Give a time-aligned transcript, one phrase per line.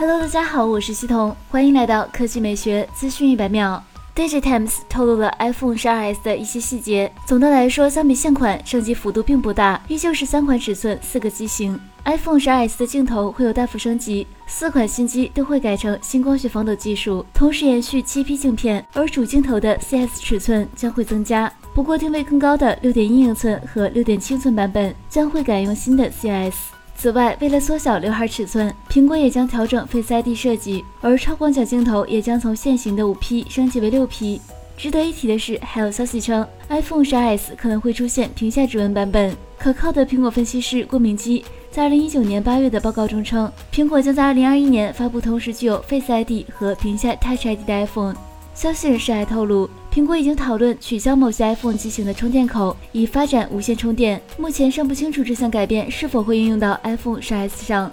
[0.00, 3.82] Hello，大家好，我是西彤，欢迎来到科技美学资讯一百秒。
[4.14, 7.12] Digitimes 透露了 iPhone 12s 的一些细节。
[7.26, 11.76] 总的来说，相比现款，升级幅度并不大，依旧是三款尺寸、四个机型。
[12.04, 21.52] iPhone 12s 的镜头会有大幅升级，四款新机都会改成新光学防抖技术，同时延续七 P 镜片，而主镜头的 CS 尺寸将会增加。
[21.74, 26.77] 不过，定位更高的六点一英寸和六点七寸版本将会改用新的 CS。
[27.00, 34.40] 此外，为了缩小刘海尺寸，苹果也将调整 Face ID 设计，而超广角镜头也将从现行的五 P 升级为六 P。
[34.76, 39.32] 值得一提的是，还有消息称 iPhone 12s 可能会出现屏下指纹版本。
[39.56, 48.16] 可靠的苹果分析师郭明基在二零一九年八月的报告中称，苹果将在二零二一年发布同时具有 Face ID 和屏下 Touch ID 的 iPhone。
[48.54, 49.70] 消息人士还透露。
[49.98, 54.22] 苹果已经讨论取消某些 iPhone 机型的充电口，以发展无线充电。
[54.36, 57.90] 目前尚不清楚这项改变是否会应用到 iPhone 10s 上。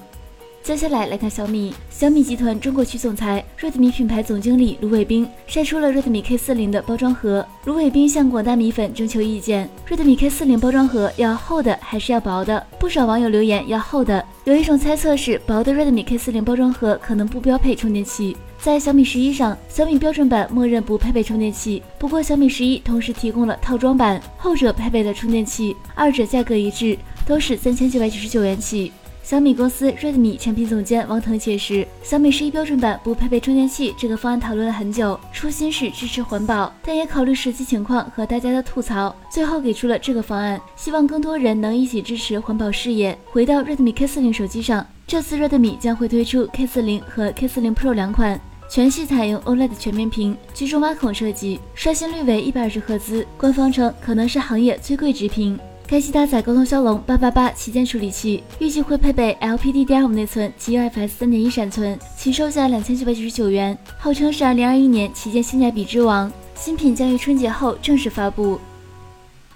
[0.61, 1.73] 接下来来看小米。
[1.89, 7.43] 小米集团中国区总裁、Redmi 品牌总经理卢伟冰晒出了 Redmi K40 的包装盒。
[7.63, 12.63] 卢伟冰向广大米粉征求意见：Redmi K40 包装盒要厚的还是要薄的？
[12.77, 14.23] 不少网友留言要厚的。
[14.43, 18.37] 有一种猜测是，薄的 Redmi K40 包装盒可能不标配充电器。
[18.65, 28.91] 在小米十一上，小米标准版默认不配备充电器，不过小米十一同时提供了套装版，后者配备了充电器，二者价格一致，都是三千九百九十九元起。
[29.21, 43.15] 小米公司 Redmi 产品总监王腾解释，小米十一标准版不配备充电器这个方案讨论了很久，初心是支持环保，但也考虑实际情况和大家的吐槽，最后给出了这个方案，希望更多人能一起支持环保事业。
[43.27, 55.57] 回到 Redmi K40 手机上，这次 Redmi 将会推出 K40 和 K40 Pro 两款，全系采用 OLED 全面屏，居中挖孔设计，刷新率为一百二十赫兹，官方称可能是行业最贵直屏。
[55.87, 66.31] 该机搭载高通骁龙八八八旗舰处理器，预计会配备 LPDDR5 内存及 UFS 三点一闪存，其售价两千九百九十九元，号称是二零二一年旗舰性价比之王。
[66.55, 68.59] 新品将于春节后正式发布。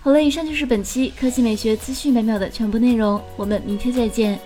[0.01, 4.39] 好了，以上就是本期科技美学资讯每秒的全部内容，我们明天再见。